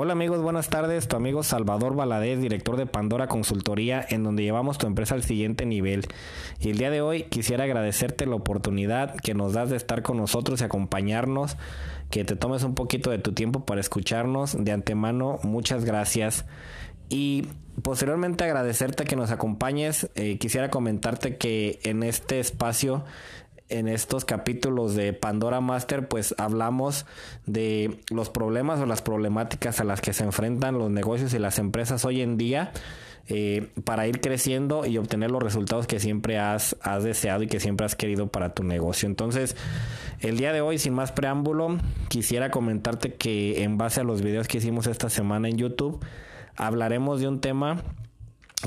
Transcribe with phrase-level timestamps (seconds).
[0.00, 1.08] Hola amigos, buenas tardes.
[1.08, 5.66] Tu amigo Salvador Valadez, director de Pandora Consultoría, en donde llevamos tu empresa al siguiente
[5.66, 6.06] nivel.
[6.60, 10.16] Y el día de hoy quisiera agradecerte la oportunidad que nos das de estar con
[10.16, 11.56] nosotros y acompañarnos,
[12.10, 14.56] que te tomes un poquito de tu tiempo para escucharnos.
[14.56, 16.44] De antemano, muchas gracias.
[17.08, 17.48] Y
[17.82, 20.10] posteriormente agradecerte que nos acompañes.
[20.14, 23.02] Eh, quisiera comentarte que en este espacio
[23.68, 27.06] en estos capítulos de Pandora Master, pues hablamos
[27.46, 31.58] de los problemas o las problemáticas a las que se enfrentan los negocios y las
[31.58, 32.72] empresas hoy en día
[33.30, 37.60] eh, para ir creciendo y obtener los resultados que siempre has, has deseado y que
[37.60, 39.06] siempre has querido para tu negocio.
[39.06, 39.54] Entonces,
[40.20, 41.76] el día de hoy, sin más preámbulo,
[42.08, 46.02] quisiera comentarte que en base a los videos que hicimos esta semana en YouTube,
[46.56, 47.82] hablaremos de un tema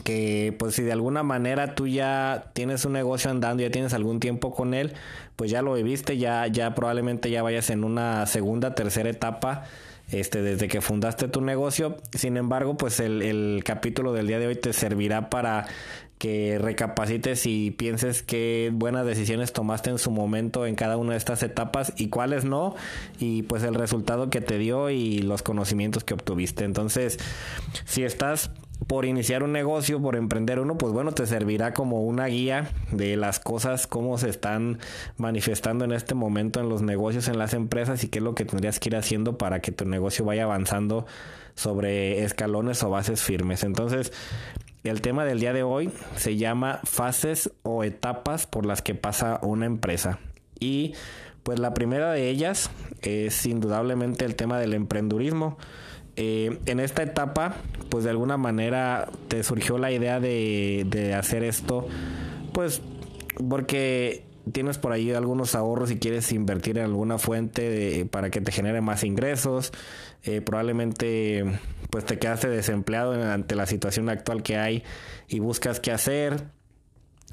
[0.03, 4.19] que pues si de alguna manera tú ya tienes un negocio andando, ya tienes algún
[4.19, 4.93] tiempo con él,
[5.35, 9.65] pues ya lo viviste, ya, ya probablemente ya vayas en una segunda, tercera etapa,
[10.09, 11.97] este, desde que fundaste tu negocio.
[12.13, 15.67] Sin embargo, pues el, el capítulo del día de hoy te servirá para
[16.17, 21.17] que recapacites y pienses qué buenas decisiones tomaste en su momento en cada una de
[21.17, 22.75] estas etapas y cuáles no,
[23.17, 26.63] y pues el resultado que te dio y los conocimientos que obtuviste.
[26.63, 27.17] Entonces,
[27.85, 28.51] si estás
[28.87, 33.15] por iniciar un negocio, por emprender uno, pues bueno, te servirá como una guía de
[33.15, 34.79] las cosas, cómo se están
[35.17, 38.45] manifestando en este momento en los negocios, en las empresas y qué es lo que
[38.45, 41.05] tendrías que ir haciendo para que tu negocio vaya avanzando
[41.55, 43.63] sobre escalones o bases firmes.
[43.63, 44.11] Entonces,
[44.83, 49.39] el tema del día de hoy se llama fases o etapas por las que pasa
[49.43, 50.19] una empresa.
[50.59, 50.93] Y
[51.43, 52.71] pues la primera de ellas
[53.01, 55.57] es indudablemente el tema del emprendurismo.
[56.23, 57.55] Eh, en esta etapa,
[57.89, 61.87] pues de alguna manera te surgió la idea de, hacer esto,
[62.53, 62.83] pues
[63.49, 68.51] porque tienes por ahí algunos ahorros y quieres invertir en alguna fuente para que te
[68.51, 69.71] genere más ingresos,
[70.21, 74.83] eh, probablemente pues te quedaste desempleado ante la situación actual que hay
[75.27, 76.43] y buscas qué hacer.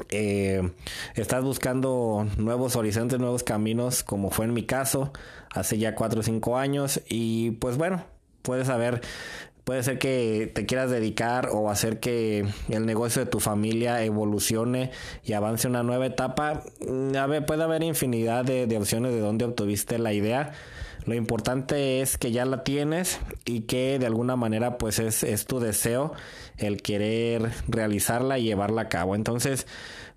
[0.08, 0.72] Eh,
[1.14, 5.12] estás buscando nuevos horizontes, nuevos caminos, como fue en mi caso,
[5.50, 7.02] hace ya 4 o 5 años.
[7.06, 8.02] Y pues bueno,
[8.48, 9.02] puedes saber,
[9.64, 14.90] puede ser que te quieras dedicar o hacer que el negocio de tu familia evolucione
[15.22, 16.62] y avance una nueva etapa.
[16.80, 20.52] Mm, a ver, puede haber infinidad de, opciones de dónde obtuviste la idea.
[21.04, 25.44] Lo importante es que ya la tienes y que de alguna manera pues es, es
[25.44, 26.14] tu deseo
[26.58, 29.14] el querer realizarla y llevarla a cabo.
[29.14, 29.66] Entonces,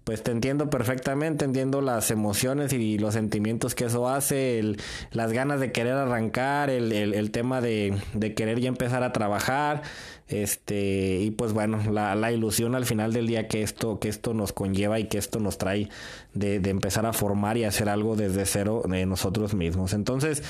[0.03, 4.75] pues te entiendo perfectamente, entiendo las emociones y los sentimientos que eso hace,
[5.11, 9.83] las ganas de querer arrancar, el, el, tema de, de, querer ya empezar a trabajar,
[10.27, 14.33] este, y pues bueno, la, la, ilusión al final del día que esto, que esto
[14.33, 15.89] nos conlleva y que esto nos trae
[16.33, 19.93] de, de empezar a formar y hacer algo desde cero de nosotros mismos.
[19.93, 20.41] Entonces,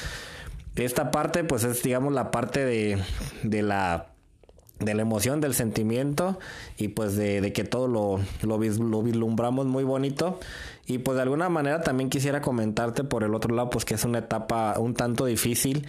[0.77, 2.97] esta parte, pues es digamos la parte de,
[3.43, 4.11] de la
[4.83, 6.39] de la emoción, del sentimiento
[6.77, 10.39] y pues de, que todo lo, lo, lo, vislumbramos muy bonito.
[10.87, 14.03] Y pues de alguna manera también quisiera comentarte por el otro lado pues que es
[14.03, 15.87] una etapa un tanto difícil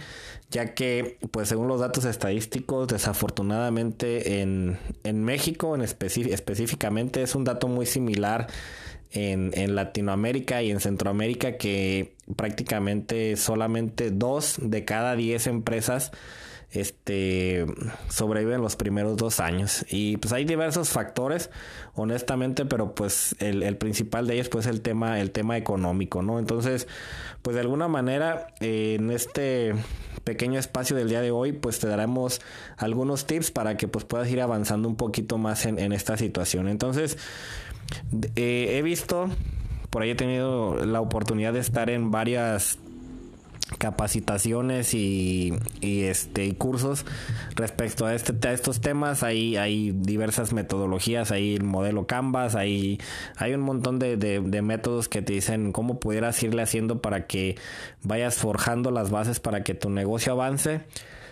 [0.49, 7.43] ya que pues según los datos estadísticos desafortunadamente en, en México en específicamente es un
[7.43, 8.47] dato muy similar
[9.11, 16.11] en, en Latinoamérica y en Centroamérica que prácticamente solamente dos de cada diez empresas
[16.73, 17.65] este
[18.09, 19.85] sobreviven los primeros dos años.
[19.89, 21.49] Y pues hay diversos factores
[21.95, 26.87] honestamente pero pues el, principal de ellos pues el tema el tema económico no entonces
[27.41, 29.75] pues de alguna manera en este
[30.23, 32.41] pequeño espacio del día de hoy pues te daremos
[32.77, 36.67] algunos tips para que pues puedas ir avanzando un poquito más en, en esta situación.
[36.67, 37.17] Entonces
[38.35, 39.29] eh, he visto
[39.93, 42.79] por ahí he tenido la oportunidad de estar en varias
[43.77, 47.05] capacitaciones y, este y cursos
[47.55, 49.23] respecto a este a estos temas.
[49.23, 52.99] Hay hay diversas metodologías hay el modelo canvas hay
[53.37, 57.57] hay un montón de, de, métodos que te dicen cómo pudieras irle haciendo para que
[58.03, 60.81] vayas forjando las bases para que tu negocio avance.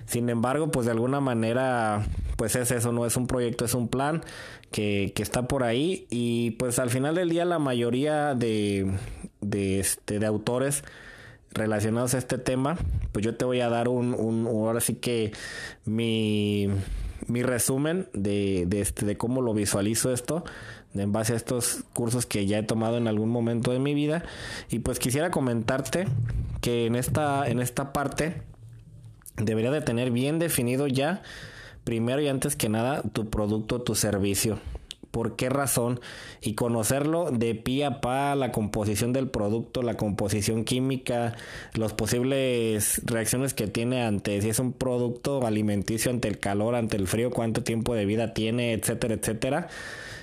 [0.06, 2.06] Sin embargo pues de alguna manera
[2.38, 4.24] pues es eso no es un proyecto es un plan
[4.72, 8.92] que, que está por ahí y pues al final del día la mayoría de
[9.42, 10.84] de este de autores
[11.52, 12.78] relacionados a este tema,
[13.12, 15.34] pues yo te voy a dar un, un ahora sí que
[15.86, 16.70] mi,
[17.28, 20.44] mi resumen de, de, este, de cómo lo visualizo esto
[20.94, 24.24] en base a estos cursos que ya he tomado en algún momento de mi vida.
[24.70, 26.08] Y pues quisiera comentarte
[26.62, 28.42] que en esta en esta parte
[29.38, 31.22] debería de tener bien definido ya
[31.84, 34.60] primero y antes que nada tu producto tu servicio
[35.12, 36.00] por qué razón
[36.42, 41.36] y conocerlo de pie a pa, la composición del producto, la composición química,
[41.74, 46.98] las posibles reacciones que tiene ante si es un producto alimenticio ante el calor, ante
[46.98, 49.68] el frío, cuánto tiempo de vida tiene, etcétera, etcétera.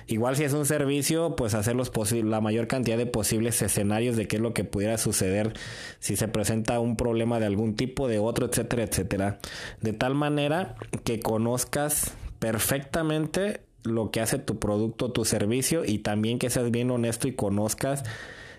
[0.09, 1.91] Igual si es un servicio, pues hacer los
[2.23, 5.53] la mayor cantidad de posibles escenarios de qué es lo que pudiera suceder
[5.99, 9.39] si se presenta un problema de algún tipo, de otro, etcétera, etcétera.
[9.81, 16.39] De tal manera que conozcas perfectamente lo que hace tu producto, tu servicio y también
[16.39, 18.03] que seas bien honesto y conozcas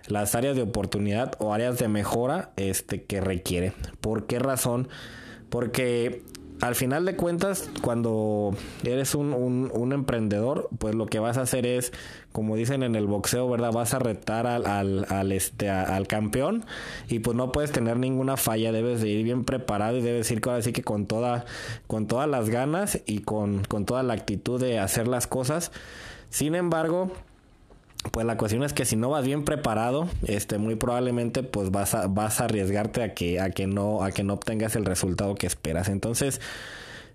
[0.06, 3.72] las áreas de oportunidad o áreas de mejora este que requiere.
[4.00, 4.88] ¿Por qué razón?
[5.50, 6.22] Porque
[6.60, 8.54] al final de cuentas, cuando
[8.84, 11.92] eres un, un, emprendedor, pues lo que vas a hacer es,
[12.32, 13.72] como dicen en el boxeo, ¿verdad?
[13.72, 16.64] Vas a retar al, al, al este, al campeón
[17.08, 20.40] y pues no puedes tener ninguna falla, debes de ir bien preparado y debes ir
[20.50, 21.46] así que con, toda,
[21.86, 25.72] con todas las ganas y con, con toda la actitud de hacer las cosas.
[26.28, 27.10] Sin embargo,
[28.12, 31.94] pues la cuestión es que si no vas bien preparado, este muy probablemente pues vas
[31.94, 35.34] a vas a arriesgarte a que a que no a que no obtengas el resultado
[35.34, 35.88] que esperas.
[35.88, 36.40] Entonces,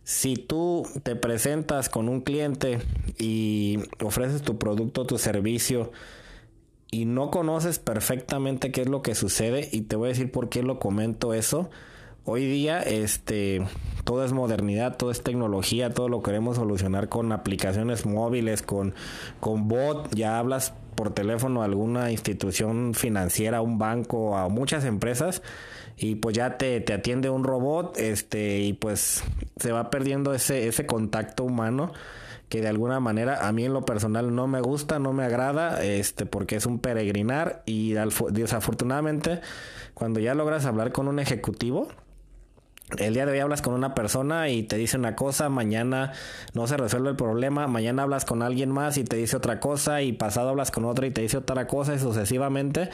[0.03, 2.79] si tú te presentas con un cliente
[3.17, 5.91] y ofreces tu producto, tu servicio
[6.91, 10.49] y no conoces perfectamente qué es lo que sucede y te voy a decir por
[10.49, 11.69] qué lo comento eso.
[12.27, 13.63] Hoy día, este,
[14.03, 18.95] todo es modernidad, todo es tecnología, todo lo queremos solucionar con aplicaciones móviles, con,
[19.39, 25.43] con bot, ya hablas por teléfono a alguna institución financiera, un banco, a muchas empresas
[25.97, 29.23] y pues ya te, te atiende un robot, este, y pues
[29.57, 31.93] se va perdiendo ese, ese contacto humano
[32.49, 35.83] que de alguna manera a mí en lo personal no me gusta, no me agrada,
[35.83, 37.93] este, porque es un peregrinar y
[38.31, 39.41] desafortunadamente
[39.93, 41.87] cuando ya logras hablar con un ejecutivo,
[42.99, 46.13] el día de hoy hablas con una persona y te dice una cosa, mañana
[46.53, 50.03] no se resuelve el problema, mañana hablas con alguien más y te dice otra cosa
[50.03, 52.89] y pasado hablas con otra y te dice otra cosa y sucesivamente.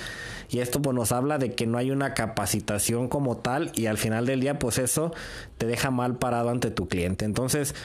[0.50, 3.98] Y esto pues nos habla de que no hay una capacitación como tal y al
[3.98, 5.14] final del día pues eso
[5.58, 7.26] te deja mal parado ante tu cliente.
[7.26, 7.76] Entonces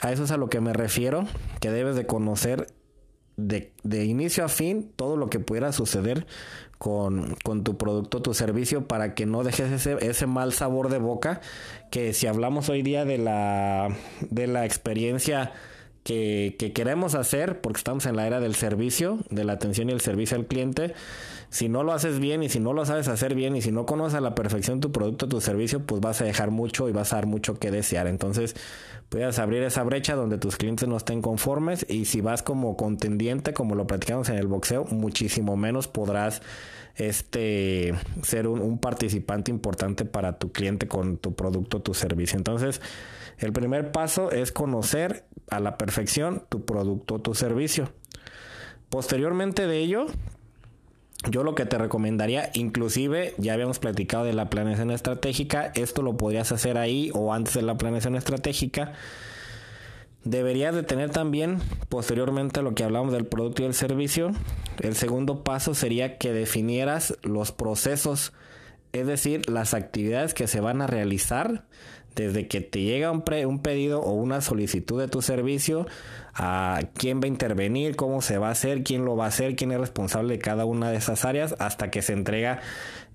[0.00, 1.26] a eso es a lo que me refiero,
[1.60, 2.68] que debes de conocer
[3.36, 6.26] de, de inicio a fin todo lo que pudiera suceder
[6.78, 10.98] con, con, tu producto, tu servicio, para que no dejes ese, ese mal sabor de
[10.98, 11.40] boca,
[11.90, 13.88] que si hablamos hoy día de la,
[14.30, 15.52] de la experiencia
[16.06, 19.92] que, que, queremos hacer, porque estamos en la era del servicio, de la atención y
[19.92, 20.94] el servicio al cliente,
[21.50, 23.86] si no lo haces bien y si no lo sabes hacer bien y si no
[23.86, 27.12] conoces a la perfección tu producto, tu servicio, pues vas a dejar mucho y vas
[27.12, 28.06] a dar mucho que desear.
[28.06, 28.54] Entonces,
[29.08, 33.52] puedas abrir esa brecha donde tus clientes no estén conformes y si vas como contendiente,
[33.52, 36.40] como lo platicamos en el boxeo, muchísimo menos podrás
[36.94, 42.38] este ser un, un participante importante para tu cliente con tu producto, tu servicio.
[42.38, 42.80] Entonces,
[43.38, 47.90] el primer paso es conocer a la perfección tu producto, tu servicio.
[48.88, 50.06] Posteriormente de ello,
[51.30, 56.16] yo lo que te recomendaría, inclusive ya habíamos platicado de la planeación estratégica, esto lo
[56.16, 58.92] podrías hacer ahí o antes de la planeación estratégica.
[60.24, 64.32] Deberías de tener también, posteriormente a lo que hablamos del producto y el servicio,
[64.80, 68.32] el segundo paso sería que definieras los procesos,
[68.92, 71.64] es decir, las actividades que se van a realizar
[72.16, 75.86] desde que te llega un, pedido o una solicitud de tu servicio
[76.34, 79.54] a quién va a intervenir, cómo se va a hacer, quién lo va a hacer,
[79.54, 82.60] quién es responsable de cada una de esas áreas hasta que se entrega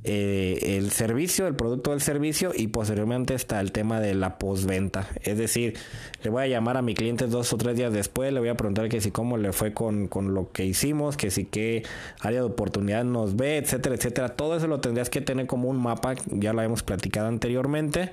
[0.03, 5.07] eh, el servicio, el producto del servicio y posteriormente está el tema de la postventa.
[5.21, 5.78] Es decir,
[6.23, 8.56] le voy a llamar a mi cliente dos o tres días después, le voy a
[8.56, 11.83] preguntar que si cómo le fue con, con lo que hicimos, que si qué
[12.19, 14.30] área de oportunidad nos ve, etcétera, etcétera.
[14.30, 18.11] Todo eso lo tendrías que tener como un mapa, ya lo hemos platicado anteriormente.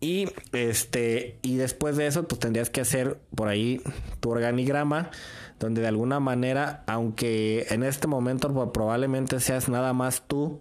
[0.00, 3.80] Y este, y después de eso, pues tendrías que hacer por ahí
[4.20, 5.10] tu organigrama
[5.58, 10.58] donde de alguna manera, aunque en este momento pues, probablemente seas nada más tú,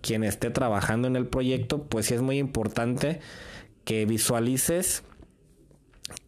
[0.00, 3.20] quien esté trabajando en el proyecto, pues sí es muy importante
[3.84, 5.02] que visualices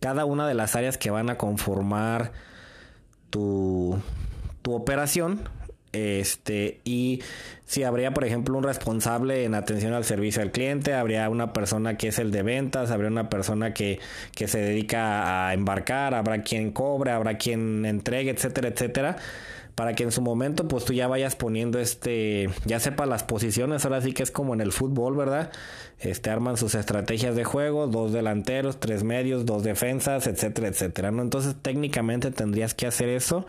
[0.00, 2.32] cada una de las áreas que van a conformar
[3.30, 3.98] tu,
[4.62, 5.40] tu operación.
[5.92, 7.20] Este, y
[7.66, 11.98] si habría, por ejemplo, un responsable en atención al servicio al cliente, habría una persona
[11.98, 14.00] que es el de ventas, habría una persona que,
[14.34, 19.16] que se dedica a embarcar, habrá quien cobre, habrá quien entregue, etcétera, etcétera
[19.74, 23.84] para que en su momento pues tú ya vayas poniendo este, ya sepa las posiciones,
[23.84, 25.50] ahora sí que es como en el fútbol, ¿verdad?
[25.98, 31.22] Este arman sus estrategias de juego, dos delanteros, tres medios, dos defensas, etcétera, etcétera, ¿no?
[31.22, 33.46] Entonces técnicamente tendrías que hacer eso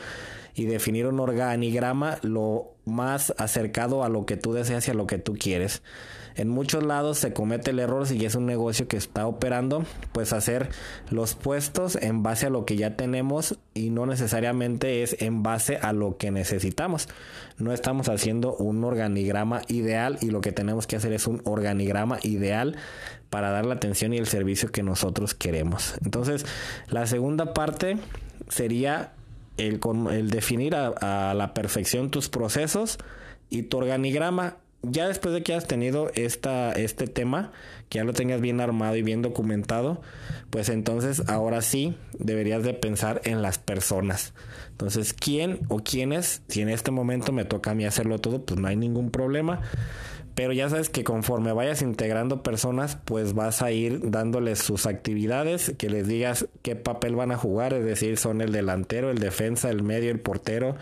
[0.55, 5.07] y definir un organigrama lo más acercado a lo que tú deseas y a lo
[5.07, 5.81] que tú quieres.
[6.35, 10.33] En muchos lados se comete el error si es un negocio que está operando, pues
[10.33, 10.69] hacer
[11.11, 15.77] los puestos en base a lo que ya tenemos y no necesariamente es en base
[15.77, 17.07] a lo que necesitamos.
[17.59, 22.17] No estamos haciendo un organigrama ideal y lo que tenemos que hacer es un organigrama
[22.23, 22.77] ideal
[23.29, 25.93] para dar la atención y el servicio que nosotros queremos.
[26.03, 26.45] Entonces,
[26.87, 27.97] la segunda parte
[28.49, 29.13] sería
[29.57, 29.79] el,
[30.11, 32.97] el definir a, la perfección tus procesos
[33.49, 37.53] y tu organigrama ya después de que has tenido esta, este tema,
[37.87, 40.01] que ya lo tengas bien armado y bien documentado,
[40.49, 44.33] pues entonces ahora sí deberías de pensar en las personas.
[44.71, 46.41] Entonces, ¿quién o quiénes?
[46.49, 49.61] Si en este momento me toca a mí hacerlo todo, pues no hay ningún problema.
[50.35, 55.73] Pero ya sabes que conforme vayas integrando personas, pues vas a ir dándoles sus actividades,
[55.77, 59.69] que les digas qué papel van a jugar, es decir, son el delantero, el defensa,
[59.69, 60.75] el medio, el portero,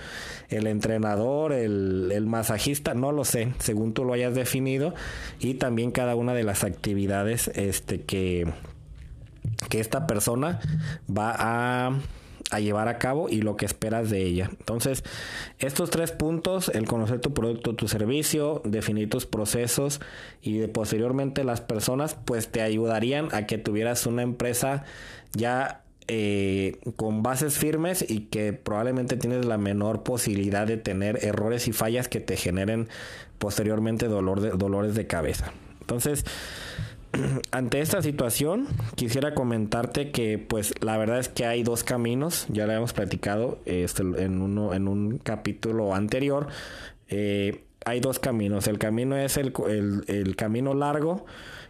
[0.50, 4.94] el entrenador, el, masajista, no lo sé, según tú lo hayas definido,
[5.40, 8.48] y también cada una de las actividades este, que,
[9.70, 10.62] que esta persona
[11.10, 12.00] va a
[12.52, 14.50] a llevar a cabo y lo que esperas de ella.
[14.52, 15.04] Entonces,
[15.60, 20.02] estos tres puntos, el conocer tu producto, tu servicio, definir tus procesos
[20.42, 24.84] y de posteriormente las personas, pues te ayudarían a que tuvieras una empresa
[25.34, 31.68] ya eh, con bases firmes y que probablemente tienes la menor posibilidad de tener errores
[31.68, 32.90] y fallas que te generen
[33.38, 35.54] posteriormente dolor de, dolores de cabeza.
[35.80, 36.26] Entonces,
[37.52, 42.66] ante esta situación quisiera comentarte que pues la verdad es que hay dos caminos ya
[42.66, 46.48] lo habíamos platicado este, en uno en un capítulo anterior
[47.10, 48.68] eh, hay dos caminos.
[48.68, 51.26] El camino es el, el, el, camino largo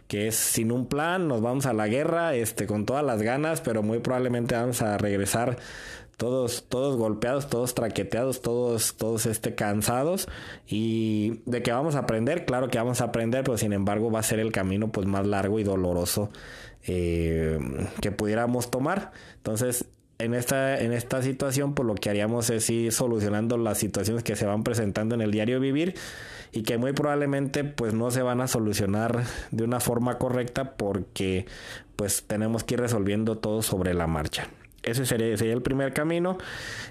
[0.08, 3.60] que es sin un plan nos vamos a la guerra este con todas las ganas
[3.60, 5.56] pero muy probablemente vamos a regresar
[6.16, 10.28] todos, todos golpeados, todos traqueteados, todos, todos este, cansados.
[10.66, 14.20] Y de que vamos a aprender, claro que vamos a aprender, pero sin embargo va
[14.20, 16.30] a ser el camino pues más largo y doloroso
[16.86, 17.58] eh,
[18.00, 19.12] que pudiéramos tomar.
[19.36, 19.86] Entonces,
[20.18, 24.36] en esta, en esta situación, pues lo que haríamos es ir solucionando las situaciones que
[24.36, 25.94] se van presentando en el diario vivir
[26.52, 31.46] y que muy probablemente pues no se van a solucionar de una forma correcta porque
[31.96, 34.48] pues tenemos que ir resolviendo todo sobre la marcha.
[34.82, 36.38] Ese sería, sería, el primer camino.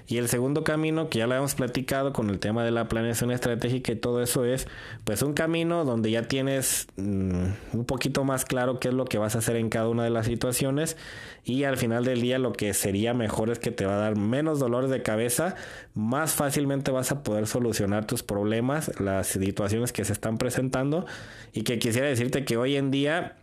[0.06, 3.30] Y el segundo camino, que ya lo hemos platicado con el tema de la planeación
[3.30, 4.66] estratégica y todo eso, es
[5.04, 9.18] pues un camino donde ya tienes mmm, un poquito más claro qué es lo que
[9.18, 10.96] vas a hacer en cada una de las situaciones.
[11.44, 14.16] Y al final del día lo que sería mejor es que te va a dar
[14.16, 15.56] menos dolores de cabeza,
[15.94, 21.04] más fácilmente vas a poder solucionar tus problemas, las situaciones que se están presentando.
[21.52, 23.36] Y que quisiera decirte que hoy en día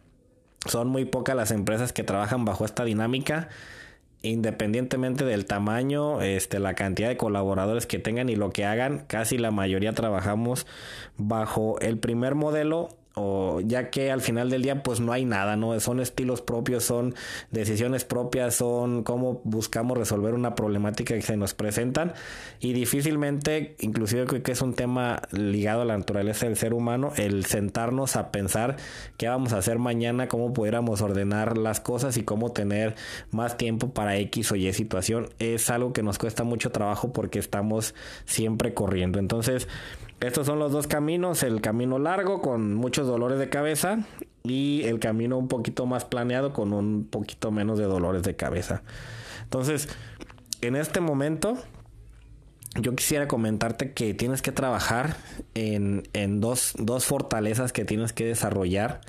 [0.65, 3.49] son muy pocas las empresas que trabajan bajo esta dinámica
[4.21, 9.37] independientemente del tamaño, este, la cantidad de colaboradores que tengan y lo que hagan, casi
[9.37, 10.67] la mayoría trabajamos
[11.17, 12.98] bajo el primer modelo
[13.65, 15.79] ya que al final del día pues no hay nada, ¿no?
[15.79, 17.15] Son estilos propios, son
[17.51, 22.13] decisiones propias, son cómo buscamos resolver una problemática que se nos presentan
[22.59, 27.11] y difícilmente, inclusive creo que es un tema ligado a la naturaleza del ser humano,
[27.17, 28.77] el sentarnos a pensar
[29.17, 32.95] qué vamos a hacer mañana, cómo pudiéramos ordenar las cosas y cómo tener
[33.31, 37.39] más tiempo para X o Y situación, es algo que nos cuesta mucho trabajo porque
[37.39, 37.95] estamos
[38.25, 39.19] siempre corriendo.
[39.19, 39.67] Entonces,
[40.21, 43.99] estos son los dos caminos, el camino largo con muchos dolores de cabeza
[44.43, 48.81] y el camino un poquito más planeado con un poquito menos de dolores de cabeza.
[49.43, 49.87] Entonces,
[50.61, 51.57] en este momento,
[52.75, 55.15] yo quisiera comentarte que tienes que trabajar
[55.55, 59.01] en, en dos, dos, fortalezas que tienes que desarrollar.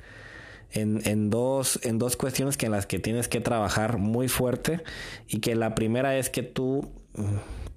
[0.73, 4.81] En, en, dos, en dos cuestiones que en las que tienes que trabajar muy fuerte
[5.27, 6.89] y que la primera es que tú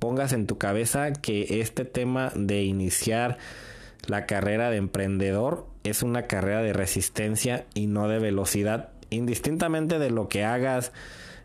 [0.05, 3.39] pongas en tu cabeza que este tema de iniciar
[4.07, 10.11] la carrera de emprendedor es una carrera de resistencia y no de velocidad, indistintamente de
[10.11, 10.93] lo que hagas,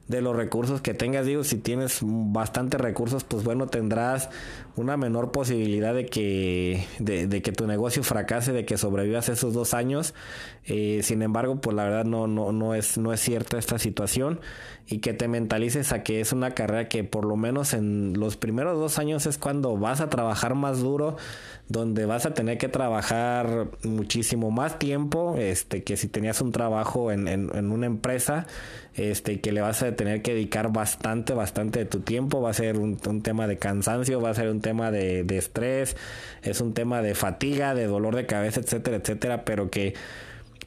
[0.10, 1.25] de los recursos que tengas.
[1.25, 4.30] Digo, si tienes bastantes recursos, pues bueno, tendrás
[4.75, 9.74] una menor posibilidad de que, de, que tu negocio fracase, de que sobrevivas esos dos
[9.74, 10.13] años.
[10.66, 14.42] Eh, sin embargo, pues la verdad no, no, no, es, no es cierta esta situación
[14.88, 18.38] y que te mentalices a que es una carrera que por lo menos en los
[18.38, 21.18] primeros dos años es cuando vas a trabajar más duro,
[21.68, 27.12] donde vas a tener que trabajar muchísimo más tiempo, este, que si tenías un trabajo
[27.12, 28.48] en, en, en una empresa,
[28.96, 32.53] este, que le vas a tener que dedicar bastante, bastante de tu tiempo, va a
[32.53, 35.98] ser un, tema de cansancio, va a ser un tema de estrés,
[36.41, 39.96] es un tema de fatiga, de dolor de cabeza, etcétera, etcétera, pero que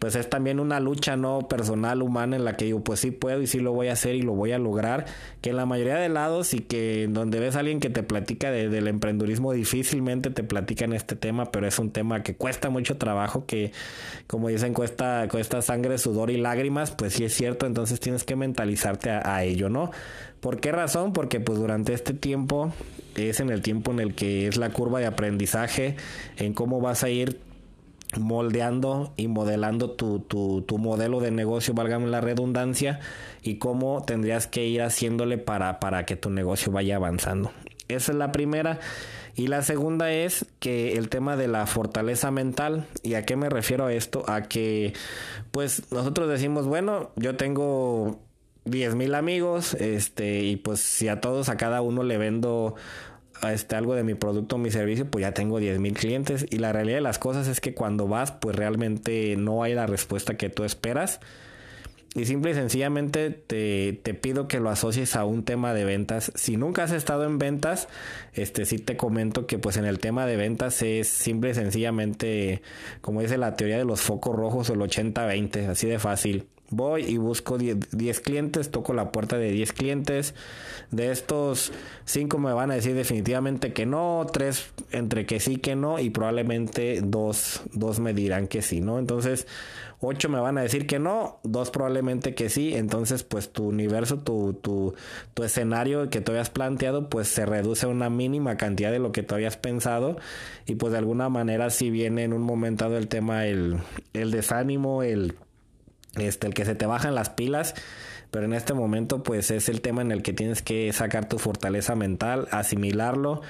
[0.03, 3.41] pues es también una lucha no personal, humana, en la que yo pues sí puedo
[3.41, 5.07] y sí lo voy a hacer y lo voy a lograr,
[5.41, 8.51] que en la mayoría de lados y que donde ves a alguien que te platica
[8.51, 13.47] del emprendurismo difícilmente te platican este tema, pero es un tema que cuesta mucho trabajo,
[13.47, 13.71] que
[14.27, 18.35] como dicen cuesta, cuesta sangre, sudor y lágrimas, pues sí es cierto, entonces tienes que
[18.35, 19.93] mentalizarte a, a ello, ¿no?
[20.41, 21.13] ¿Por qué razón?
[21.13, 22.73] Porque pues durante este tiempo
[23.15, 25.95] es en el tiempo en el que es la curva de aprendizaje,
[26.39, 27.39] en cómo vas a ir
[28.19, 33.00] moldeando y modelando tu, tu, tu modelo de negocio, válgame la redundancia,
[33.42, 37.52] y cómo tendrías que ir haciéndole para, para que tu negocio vaya avanzando.
[37.88, 38.81] Esa es la primera.
[39.35, 42.87] Y la segunda es que el tema de la fortaleza mental.
[43.02, 44.25] ¿Y a qué me refiero a esto?
[44.28, 44.92] A que,
[45.50, 48.21] pues, nosotros decimos, bueno, yo tengo
[48.64, 52.75] 10 mil amigos, este, y pues si a todos, a cada uno le vendo
[53.51, 56.47] este, algo de mi producto o mi servicio, pues ya tengo 10 mil clientes.
[56.51, 59.87] Y la realidad de las cosas es que cuando vas, pues realmente no hay la
[59.87, 61.21] respuesta que tú esperas.
[62.15, 66.31] Y simple y sencillamente te, te, pido que lo asocies a un tema de ventas.
[66.35, 67.89] Si nunca has estado en ventas,
[68.35, 72.61] este sí te comento que pues en el tema de ventas es simple y sencillamente,
[73.01, 76.47] como dice la teoría de los focos rojos, el 80-20, así de fácil.
[76.73, 80.35] Voy y busco 10 clientes, toco la puerta de 10 clientes.
[80.91, 81.71] De estos,
[82.07, 86.09] 5 me van a decir definitivamente que no, 3 entre que sí, que no, y
[86.09, 88.99] probablemente 2, dos me dirán que sí, ¿no?
[88.99, 89.47] Entonces,
[90.00, 92.75] 8 me van a decir que no, 2 probablemente que sí.
[92.75, 94.95] Entonces, pues tu universo, tu, tu,
[95.35, 99.12] tu escenario que tú habías planteado, pues se reduce a una mínima cantidad de lo
[99.12, 100.17] que tú habías pensado.
[100.67, 103.76] Y pues de alguna manera, si viene en un momento el tema, el,
[104.14, 105.37] el desánimo, el
[106.16, 107.75] este, el que se te bajan las pilas,
[108.31, 111.38] pero en este momento pues es el tema en el que tienes que sacar tu
[111.38, 113.42] fortaleza mental, asimilarlo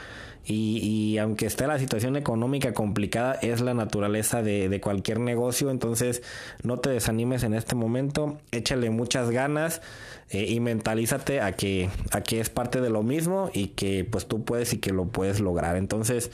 [0.44, 5.70] y, y aunque esté la situación económica complicada, es la naturaleza de, de, cualquier negocio,
[5.70, 6.22] entonces
[6.64, 9.82] no te desanimes en este momento, échale muchas ganas
[10.30, 14.26] eh, y mentalízate a que, a que es parte de lo mismo y que pues
[14.26, 15.76] tú puedes y que lo puedes lograr.
[15.76, 16.32] Entonces,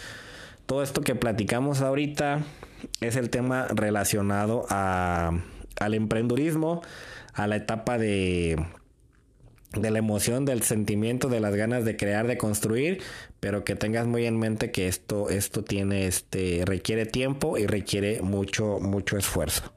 [0.65, 2.41] todo esto que platicamos ahorita
[3.01, 5.33] es el tema relacionado a
[5.81, 6.83] al emprendurismo,
[7.35, 8.57] a la etapa de
[9.73, 13.03] de la emoción, del sentimiento, de las ganas de crear, de construir,
[13.41, 18.23] pero que tengas muy en mente que esto, esto tiene, este, requiere tiempo y requiere
[18.23, 19.73] mucho, mucho esfuerzo.